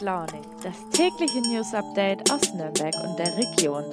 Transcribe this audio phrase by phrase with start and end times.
[0.00, 3.84] Launig, das tägliche News Update aus Nürnberg und der Region.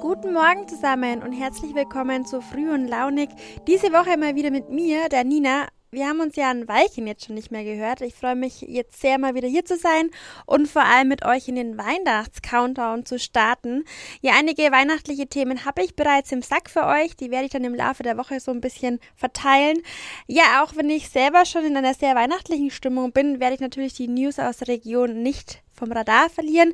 [0.00, 3.30] Guten Morgen zusammen und herzlich willkommen zu Früh und Launig.
[3.66, 7.26] Diese Woche mal wieder mit mir, der Nina, wir haben uns ja ein Weilchen jetzt
[7.26, 8.00] schon nicht mehr gehört.
[8.00, 10.10] Ich freue mich jetzt sehr, mal wieder hier zu sein
[10.46, 13.84] und vor allem mit euch in den Weihnachts-Countdown zu starten.
[14.20, 17.16] Ja, einige weihnachtliche Themen habe ich bereits im Sack für euch.
[17.16, 19.78] Die werde ich dann im Laufe der Woche so ein bisschen verteilen.
[20.28, 23.94] Ja, auch wenn ich selber schon in einer sehr weihnachtlichen Stimmung bin, werde ich natürlich
[23.94, 26.72] die News aus der Region nicht vom Radar verlieren.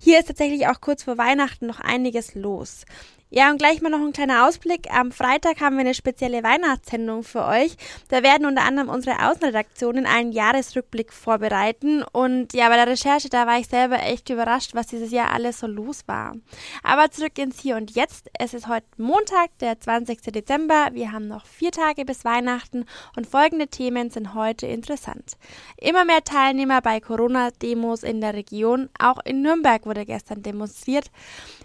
[0.00, 2.84] Hier ist tatsächlich auch kurz vor Weihnachten noch einiges los.
[3.28, 4.86] Ja, und gleich mal noch ein kleiner Ausblick.
[4.94, 7.76] Am Freitag haben wir eine spezielle Weihnachtssendung für euch.
[8.08, 12.04] Da werden unter anderem unsere Außenredaktionen einen Jahresrückblick vorbereiten.
[12.04, 15.58] Und ja, bei der Recherche, da war ich selber echt überrascht, was dieses Jahr alles
[15.58, 16.36] so los war.
[16.84, 18.30] Aber zurück ins Hier und Jetzt.
[18.38, 20.22] Es ist heute Montag, der 20.
[20.32, 20.90] Dezember.
[20.92, 22.84] Wir haben noch vier Tage bis Weihnachten
[23.16, 25.36] und folgende Themen sind heute interessant.
[25.78, 28.88] Immer mehr Teilnehmer bei Corona-Demos in der Region.
[29.00, 31.10] Auch in Nürnberg wurde gestern demonstriert.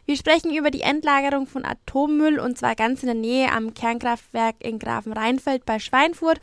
[0.07, 4.55] Wir sprechen über die Endlagerung von Atommüll und zwar ganz in der Nähe am Kernkraftwerk
[4.59, 6.39] in Grafenrheinfeld bei Schweinfurt.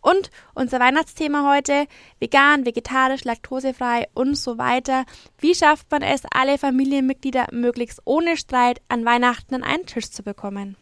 [0.00, 1.86] Und unser Weihnachtsthema heute,
[2.20, 5.06] vegan, vegetarisch, laktosefrei und so weiter.
[5.38, 10.22] Wie schafft man es, alle Familienmitglieder möglichst ohne Streit an Weihnachten an einen Tisch zu
[10.22, 10.76] bekommen?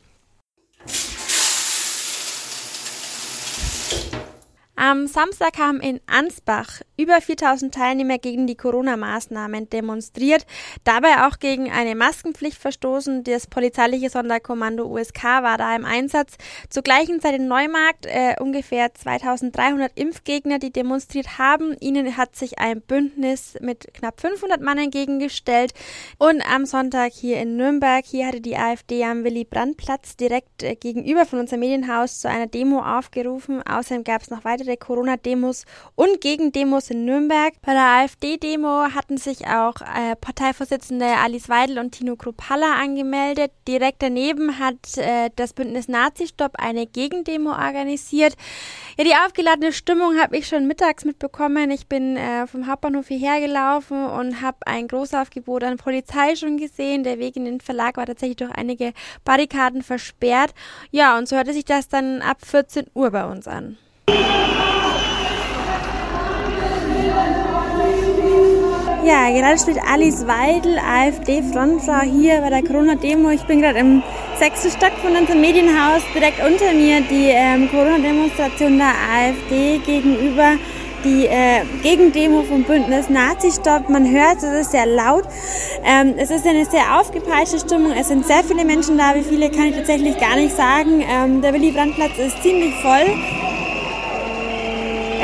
[4.84, 10.44] Am Samstag haben in Ansbach über 4000 Teilnehmer gegen die Corona-Maßnahmen demonstriert,
[10.82, 13.22] dabei auch gegen eine Maskenpflicht verstoßen.
[13.22, 16.34] Das polizeiliche Sonderkommando USK war da im Einsatz.
[16.68, 21.76] Zur gleichen Zeit in Neumarkt äh, ungefähr 2300 Impfgegner, die demonstriert haben.
[21.78, 25.74] Ihnen hat sich ein Bündnis mit knapp 500 Mann entgegengestellt.
[26.18, 31.24] Und am Sonntag hier in Nürnberg, hier hatte die AfD am Willy-Brandt-Platz direkt äh, gegenüber
[31.24, 33.62] von unserem Medienhaus zu einer Demo aufgerufen.
[33.62, 35.64] Außerdem gab es noch weitere der Corona-Demos
[35.96, 37.52] und Gegendemos in Nürnberg.
[37.60, 43.52] Bei der AfD-Demo hatten sich auch äh, Parteivorsitzende Alice Weidel und Tino Kruppalla angemeldet.
[43.68, 48.34] Direkt daneben hat äh, das Bündnis Nazi-Stopp eine Gegendemo organisiert.
[48.96, 51.70] Ja, die aufgeladene Stimmung habe ich schon mittags mitbekommen.
[51.70, 57.04] Ich bin äh, vom Hauptbahnhof hierher gelaufen und habe ein Großaufgebot an Polizei schon gesehen.
[57.04, 58.94] Der Weg in den Verlag war tatsächlich durch einige
[59.24, 60.54] Barrikaden versperrt.
[60.90, 63.76] Ja, und so hörte sich das dann ab 14 Uhr bei uns an.
[69.04, 73.30] Ja, gerade steht Alice Weidel, AfD-Frontfrau hier bei der Corona-Demo.
[73.30, 74.00] Ich bin gerade im
[74.38, 80.52] sechsten Stock von unserem Medienhaus, direkt unter mir die ähm, Corona-Demonstration der AfD gegenüber
[81.04, 83.88] die äh, Gegendemo vom Bündnis Nazi-Stopp.
[83.88, 85.24] Man hört, es ist sehr laut.
[85.84, 87.90] Ähm, es ist eine sehr aufgepeitschte Stimmung.
[87.90, 89.16] Es sind sehr viele Menschen da.
[89.16, 91.02] Wie viele kann ich tatsächlich gar nicht sagen.
[91.10, 93.51] Ähm, der Willy-Brandt-Platz ist ziemlich voll.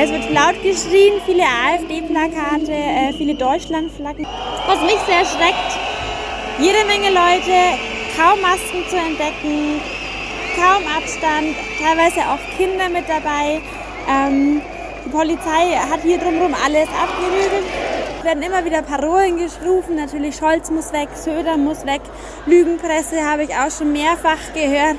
[0.00, 4.25] Es wird laut geschrien, viele AfD-Plakate, äh, viele Deutschlandflaggen.
[4.69, 5.76] Was mich sehr schreckt,
[6.60, 7.76] jede Menge Leute,
[8.16, 9.81] kaum Masken zu entdecken,
[10.54, 13.60] kaum Abstand, teilweise auch Kinder mit dabei.
[14.09, 14.62] Ähm,
[15.04, 17.66] die Polizei hat hier drumherum alles abgerügelt.
[18.22, 22.00] Werden immer wieder Parolen gerufen, natürlich Scholz muss weg, Söder muss weg,
[22.46, 24.96] Lügenpresse habe ich auch schon mehrfach gehört.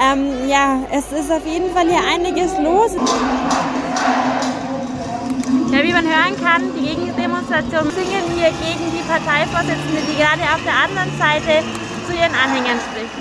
[0.00, 2.92] Ähm, ja, es ist auf jeden Fall hier einiges los.
[5.72, 10.62] Ja, wie man hören kann, die Gegendemonstration singen hier gegen die Parteivorsitzende, die gerade auf
[10.64, 11.64] der anderen Seite
[12.06, 13.12] zu ihren Anhängern spricht.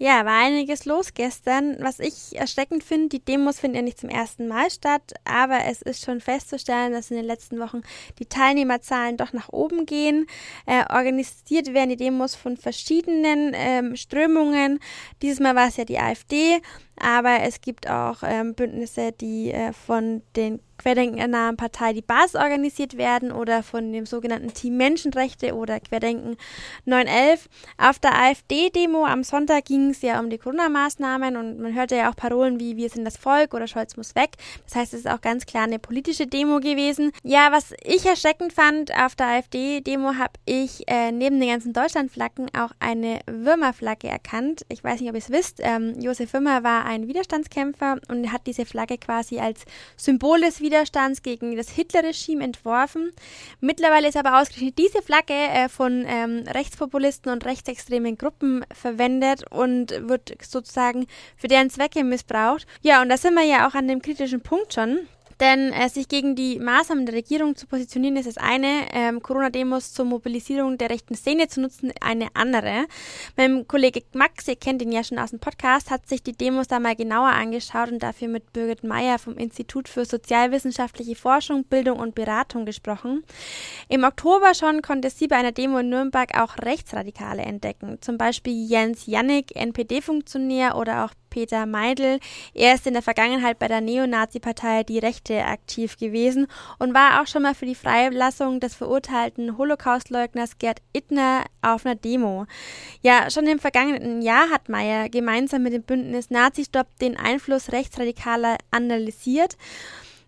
[0.00, 1.76] Ja, war einiges los gestern.
[1.80, 5.82] Was ich erschreckend finde, die Demos finden ja nicht zum ersten Mal statt, aber es
[5.82, 7.82] ist schon festzustellen, dass in den letzten Wochen
[8.20, 10.28] die Teilnehmerzahlen doch nach oben gehen.
[10.66, 14.78] Äh, organisiert werden die Demos von verschiedenen ähm, Strömungen.
[15.20, 16.60] Dieses Mal war es ja die AfD,
[16.96, 22.36] aber es gibt auch ähm, Bündnisse, die äh, von den Querdenken nahen Partei die Basis
[22.36, 26.36] organisiert werden oder von dem sogenannten Team Menschenrechte oder Querdenken
[26.84, 27.48] 911.
[27.76, 32.10] Auf der AfD-Demo am Sonntag ging es ja um die Corona-Maßnahmen und man hörte ja
[32.10, 34.30] auch Parolen wie Wir sind das Volk oder Scholz muss weg.
[34.64, 37.12] Das heißt, es ist auch ganz klar eine politische Demo gewesen.
[37.24, 42.50] Ja, was ich erschreckend fand, auf der AfD-Demo habe ich äh, neben den ganzen Deutschlandflaggen
[42.54, 44.64] auch eine Würmerflagge erkannt.
[44.68, 45.58] Ich weiß nicht, ob ihr es wisst.
[45.60, 49.64] Ähm, Josef Würmer war ein Widerstandskämpfer und hat diese Flagge quasi als
[49.96, 53.10] Symbol des Widerstands Widerstands gegen das Hitlerregime entworfen.
[53.60, 59.92] Mittlerweile ist aber ausgerechnet diese Flagge äh, von ähm, Rechtspopulisten und rechtsextremen Gruppen verwendet und
[60.08, 61.06] wird sozusagen
[61.38, 62.66] für deren Zwecke missbraucht.
[62.82, 65.08] Ja, und da sind wir ja auch an dem kritischen Punkt schon.
[65.40, 68.86] Denn äh, sich gegen die Maßnahmen der Regierung zu positionieren, ist das eine.
[68.92, 72.86] Ähm, Corona-Demos zur Mobilisierung der rechten Szene zu nutzen, eine andere.
[73.36, 76.66] Mein Kollege Max, ihr kennt ihn ja schon aus dem Podcast, hat sich die Demos
[76.66, 81.98] da mal genauer angeschaut und dafür mit Birgit Meyer vom Institut für sozialwissenschaftliche Forschung, Bildung
[81.98, 83.24] und Beratung gesprochen.
[83.88, 87.98] Im Oktober schon konnte sie bei einer Demo in Nürnberg auch Rechtsradikale entdecken.
[88.00, 92.20] Zum Beispiel Jens Jannik, NPD-Funktionär oder auch Peter Meidel.
[92.54, 96.46] Er ist in der Vergangenheit bei der Neonazi-Partei Die Rechte aktiv gewesen
[96.78, 101.94] und war auch schon mal für die Freilassung des verurteilten Holocaustleugners Gerd Ittner auf einer
[101.94, 102.46] Demo.
[103.02, 108.58] Ja, schon im vergangenen Jahr hat Meyer gemeinsam mit dem Bündnis Nazi-Stop den Einfluss Rechtsradikaler
[108.70, 109.56] analysiert.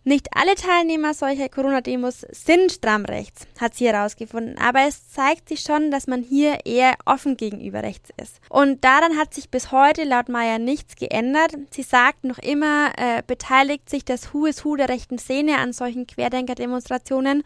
[0.03, 5.61] Nicht alle Teilnehmer solcher Corona-Demos sind stramm rechts, hat sie herausgefunden, aber es zeigt sich
[5.61, 8.41] schon, dass man hier eher offen gegenüber rechts ist.
[8.49, 11.55] Und daran hat sich bis heute laut Maya nichts geändert.
[11.69, 15.71] Sie sagt noch immer, äh, beteiligt sich das Who is Who der rechten Szene an
[15.71, 17.43] solchen Querdenker-Demonstrationen.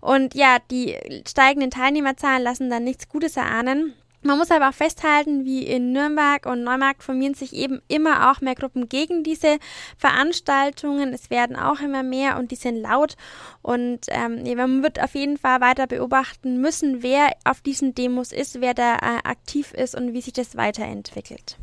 [0.00, 0.96] Und ja, die
[1.28, 3.94] steigenden Teilnehmerzahlen lassen dann nichts Gutes erahnen.
[4.22, 8.42] Man muss aber auch festhalten, wie in Nürnberg und Neumarkt formieren sich eben immer auch
[8.42, 9.58] mehr Gruppen gegen diese
[9.96, 11.14] Veranstaltungen.
[11.14, 13.16] Es werden auch immer mehr und die sind laut.
[13.62, 18.60] Und ähm, man wird auf jeden Fall weiter beobachten müssen, wer auf diesen Demos ist,
[18.60, 21.56] wer da äh, aktiv ist und wie sich das weiterentwickelt.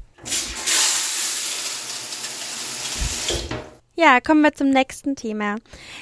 [3.99, 5.55] Ja, kommen wir zum nächsten Thema.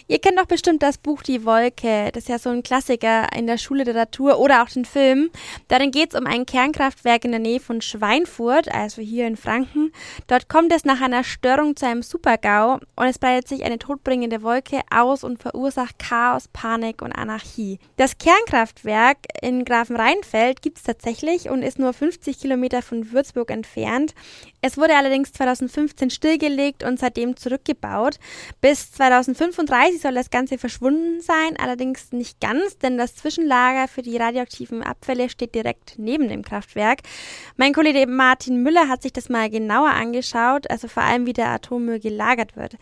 [0.09, 2.09] Ihr kennt doch bestimmt das Buch Die Wolke.
[2.12, 5.30] Das ist ja so ein Klassiker in der Schulliteratur oder auch den Film.
[5.69, 9.94] Darin geht es um ein Kernkraftwerk in der Nähe von Schweinfurt, also hier in Franken.
[10.27, 14.44] Dort kommt es nach einer Störung zu einem Supergau und es breitet sich eine todbringende
[14.44, 17.80] Wolke aus und verursacht Chaos, Panik und Anarchie.
[17.95, 24.13] Das Kernkraftwerk in Grafenrheinfeld gibt es tatsächlich und ist nur 50 Kilometer von Würzburg entfernt.
[24.67, 28.15] Es wurde allerdings 2015 stillgelegt und seitdem zurückgebaut.
[28.62, 34.17] Bis 2035 soll das Ganze verschwunden sein, allerdings nicht ganz, denn das Zwischenlager für die
[34.17, 37.01] radioaktiven Abfälle steht direkt neben dem Kraftwerk.
[37.57, 41.50] Mein Kollege Martin Müller hat sich das mal genauer angeschaut, also vor allem wie der
[41.50, 42.73] Atommüll gelagert wird.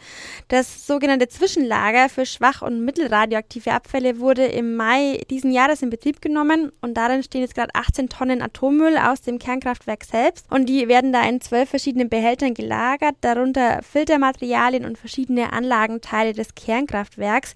[0.47, 6.21] Das sogenannte Zwischenlager für schwach- und mittelradioaktive Abfälle wurde im Mai diesen Jahres in Betrieb
[6.21, 10.88] genommen und darin stehen jetzt gerade 18 Tonnen Atommüll aus dem Kernkraftwerk selbst und die
[10.88, 17.55] werden da in zwölf verschiedenen Behältern gelagert, darunter Filtermaterialien und verschiedene Anlagenteile des Kernkraftwerks.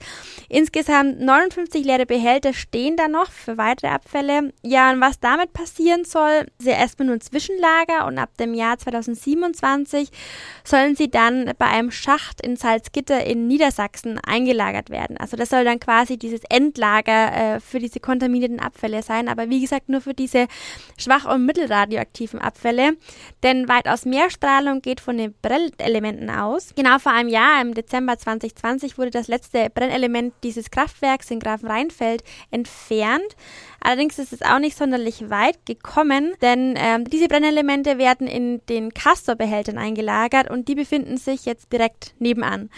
[0.49, 4.53] Insgesamt 59 leere Behälter stehen da noch für weitere Abfälle.
[4.63, 8.55] Ja, und was damit passieren soll, ist ja erstmal nur ein Zwischenlager und ab dem
[8.55, 10.09] Jahr 2027
[10.63, 15.17] sollen sie dann bei einem Schacht in Salzgitter in Niedersachsen eingelagert werden.
[15.17, 19.61] Also das soll dann quasi dieses Endlager äh, für diese kontaminierten Abfälle sein, aber wie
[19.61, 20.47] gesagt nur für diese
[20.97, 22.97] schwach- und mittelradioaktiven Abfälle,
[23.43, 26.73] denn weitaus mehr Strahlung geht von den Brennelementen aus.
[26.75, 32.23] Genau vor einem Jahr, im Dezember 2020, wurde das letzte Brennelement dieses Kraftwerks in Grafenrheinfeld
[32.51, 33.35] entfernt.
[33.79, 38.93] Allerdings ist es auch nicht sonderlich weit gekommen, denn ähm, diese Brennelemente werden in den
[38.93, 42.69] Castor-Behältern eingelagert und die befinden sich jetzt direkt nebenan.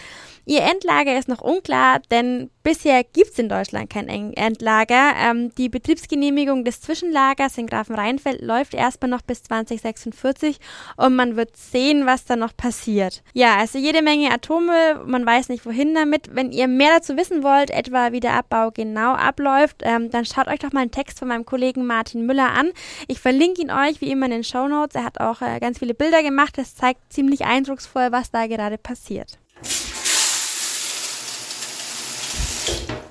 [0.45, 5.13] Ihr Endlager ist noch unklar, denn bisher gibt es in Deutschland kein Endlager.
[5.17, 10.59] Ähm, die Betriebsgenehmigung des Zwischenlagers in Grafenrheinfeld läuft erstmal noch bis 2046
[10.95, 13.23] und man wird sehen, was da noch passiert.
[13.33, 16.35] Ja, also jede Menge Atome, man weiß nicht wohin damit.
[16.35, 20.47] Wenn ihr mehr dazu wissen wollt, etwa wie der Abbau genau abläuft, ähm, dann schaut
[20.47, 22.69] euch doch mal einen Text von meinem Kollegen Martin Müller an.
[23.07, 24.93] Ich verlinke ihn euch wie immer in den Show Notes.
[24.93, 26.55] Er hat auch äh, ganz viele Bilder gemacht.
[26.59, 29.38] Das zeigt ziemlich eindrucksvoll, was da gerade passiert.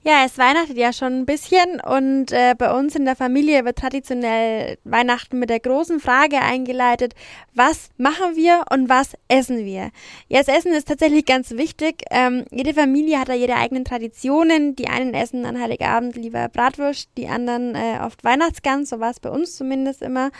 [0.08, 3.76] Ja, es weihnachtet ja schon ein bisschen und äh, bei uns in der Familie wird
[3.76, 7.14] traditionell Weihnachten mit der großen Frage eingeleitet,
[7.52, 9.90] was machen wir und was essen wir?
[10.28, 12.04] Ja, das Essen ist tatsächlich ganz wichtig.
[12.10, 14.76] Ähm, jede Familie hat da ihre eigenen Traditionen.
[14.76, 19.20] Die einen essen an Heiligabend lieber Bratwurst, die anderen äh, oft Weihnachtsgans, so war es
[19.20, 20.30] bei uns zumindest immer.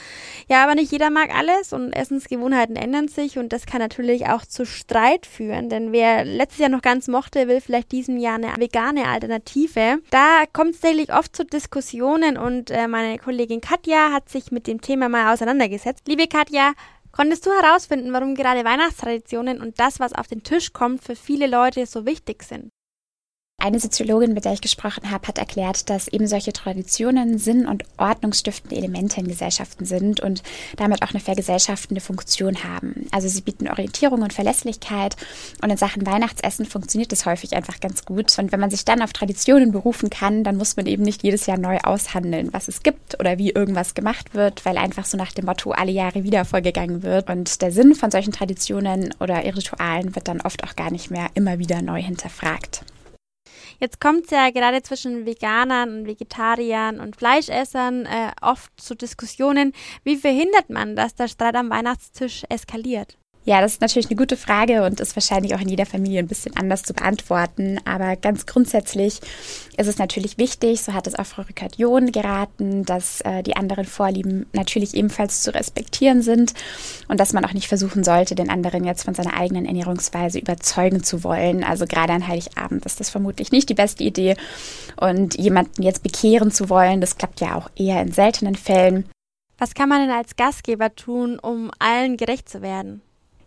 [0.49, 4.47] Ja, aber nicht jeder mag alles und Essensgewohnheiten ändern sich und das kann natürlich auch
[4.47, 8.55] zu Streit führen, denn wer letztes Jahr noch ganz mochte, will vielleicht diesem Jahr eine
[8.57, 9.99] vegane Alternative Tiefe.
[10.11, 14.67] Da kommt es tatsächlich oft zu Diskussionen und äh, meine Kollegin Katja hat sich mit
[14.69, 16.07] dem Thema mal auseinandergesetzt.
[16.07, 16.73] Liebe Katja,
[17.11, 21.49] Konntest du herausfinden, warum gerade Weihnachtstraditionen und das, was auf den Tisch kommt, für viele
[21.49, 22.71] Leute so wichtig sind?
[23.61, 27.83] Eine Soziologin, mit der ich gesprochen habe, hat erklärt, dass eben solche Traditionen sinn- und
[27.97, 30.45] ordnungsstiftende Elemente in Gesellschaften sind und
[30.77, 33.09] damit auch eine vergesellschaftende Funktion haben.
[33.11, 35.17] Also sie bieten Orientierung und Verlässlichkeit
[35.61, 38.39] und in Sachen Weihnachtsessen funktioniert das häufig einfach ganz gut.
[38.39, 41.47] Und wenn man sich dann auf Traditionen berufen kann, dann muss man eben nicht jedes
[41.47, 45.33] Jahr neu aushandeln, was es gibt oder wie irgendwas gemacht wird, weil einfach so nach
[45.33, 47.29] dem Motto alle Jahre wieder vorgegangen wird.
[47.29, 51.27] Und der Sinn von solchen Traditionen oder Ritualen wird dann oft auch gar nicht mehr
[51.35, 52.85] immer wieder neu hinterfragt.
[53.79, 59.73] Jetzt kommt es ja gerade zwischen Veganern und Vegetariern und Fleischessern äh, oft zu Diskussionen.
[60.03, 63.17] Wie verhindert man, dass der Streit am Weihnachtstisch eskaliert?
[63.49, 66.27] Ja, das ist natürlich eine gute Frage und ist wahrscheinlich auch in jeder Familie ein
[66.27, 67.81] bisschen anders zu beantworten.
[67.87, 69.21] Aber ganz grundsätzlich
[69.79, 73.87] ist es natürlich wichtig, so hat es auch Frau Ricard-John geraten, dass äh, die anderen
[73.87, 76.53] Vorlieben natürlich ebenfalls zu respektieren sind
[77.09, 81.03] und dass man auch nicht versuchen sollte, den anderen jetzt von seiner eigenen Ernährungsweise überzeugen
[81.03, 81.65] zu wollen.
[81.65, 84.37] Also gerade an Heiligabend ist das vermutlich nicht die beste Idee.
[85.01, 89.09] Und jemanden jetzt bekehren zu wollen, das klappt ja auch eher in seltenen Fällen.
[89.57, 93.01] Was kann man denn als Gastgeber tun, um allen gerecht zu werden?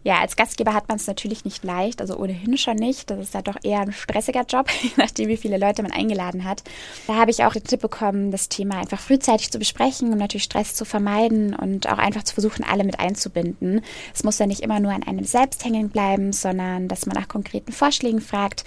[0.03, 3.09] Ja, als Gastgeber hat man es natürlich nicht leicht, also ohnehin schon nicht.
[3.11, 6.43] Das ist ja doch eher ein stressiger Job, je nachdem, wie viele Leute man eingeladen
[6.43, 6.63] hat.
[7.07, 10.43] Da habe ich auch den Tipp bekommen, das Thema einfach frühzeitig zu besprechen, um natürlich
[10.43, 13.81] Stress zu vermeiden und auch einfach zu versuchen, alle mit einzubinden.
[14.13, 17.27] Es muss ja nicht immer nur an einem selbst hängen bleiben, sondern dass man nach
[17.27, 18.63] konkreten Vorschlägen fragt,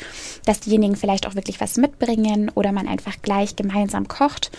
[0.47, 4.53] dass diejenigen vielleicht auch wirklich was mitbringen oder man einfach gleich gemeinsam kocht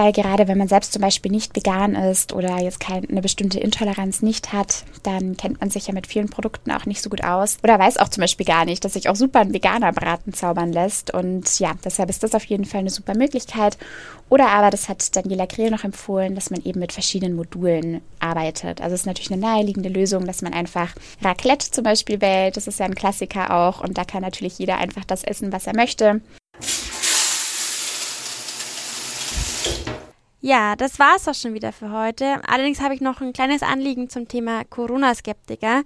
[0.00, 4.22] weil gerade wenn man selbst zum Beispiel nicht vegan ist oder jetzt keine bestimmte Intoleranz
[4.22, 7.58] nicht hat, dann kennt man sich ja mit vielen Produkten auch nicht so gut aus
[7.62, 10.72] oder weiß auch zum Beispiel gar nicht, dass sich auch super ein veganer Braten zaubern
[10.72, 13.76] lässt und ja, deshalb ist das auf jeden Fall eine super Möglichkeit.
[14.30, 18.80] Oder aber, das hat Daniela Krehl noch empfohlen, dass man eben mit verschiedenen Modulen arbeitet.
[18.80, 22.56] Also es ist natürlich eine naheliegende Lösung, dass man einfach Raclette zum Beispiel wählt.
[22.56, 25.66] Das ist ja ein Klassiker auch und da kann natürlich jeder einfach das essen, was
[25.66, 26.22] er möchte.
[30.42, 32.40] Ja, das war's auch schon wieder für heute.
[32.48, 35.82] Allerdings habe ich noch ein kleines Anliegen zum Thema Corona-Skeptiker.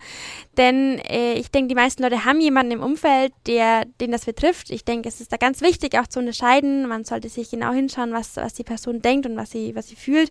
[0.57, 4.71] Denn äh, ich denke, die meisten Leute haben jemanden im Umfeld, der, den das betrifft.
[4.71, 6.87] Ich denke, es ist da ganz wichtig, auch zu unterscheiden.
[6.87, 9.97] Man sollte sich genau hinschauen, was, was die Person denkt und was sie, was sie
[9.97, 10.31] fühlt.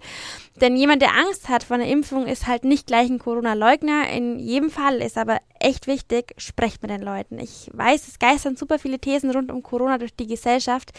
[0.62, 4.10] Denn jemand, der Angst hat vor einer Impfung, ist halt nicht gleich ein Corona-Leugner.
[4.10, 7.40] In jedem Fall ist aber echt wichtig, sprecht mit den Leuten.
[7.40, 10.92] Ich weiß, es geistern super viele Thesen rund um Corona durch die Gesellschaft.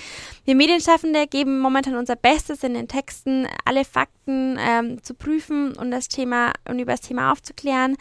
[0.44, 5.90] Wir Medienschaffende geben momentan unser Bestes in den Texten, alle Fakten ähm, zu prüfen und
[5.90, 7.96] das Thema und über das Thema aufzuklären.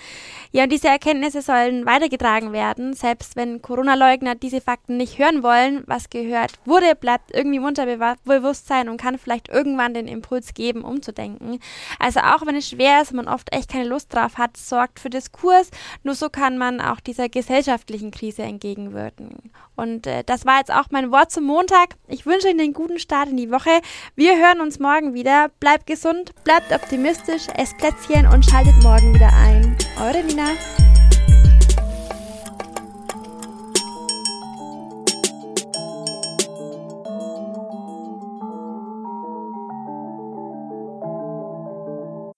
[0.51, 5.83] Ja, und diese Erkenntnisse sollen weitergetragen werden, selbst wenn Corona-Leugner diese Fakten nicht hören wollen.
[5.85, 11.59] Was gehört wurde, bleibt irgendwie im Unterbewusstsein und kann vielleicht irgendwann den Impuls geben, umzudenken.
[11.99, 14.99] Also auch wenn es schwer ist und man oft echt keine Lust drauf hat, sorgt
[14.99, 15.69] für Diskurs.
[16.03, 19.51] Nur so kann man auch dieser gesellschaftlichen Krise entgegenwirken.
[19.75, 21.95] Und äh, das war jetzt auch mein Wort zum Montag.
[22.07, 23.81] Ich wünsche Ihnen einen guten Start in die Woche.
[24.15, 25.49] Wir hören uns morgen wieder.
[25.59, 29.75] Bleibt gesund, bleibt optimistisch, esst Plätzchen und schaltet morgen wieder ein.
[29.99, 30.82] Eure Nina.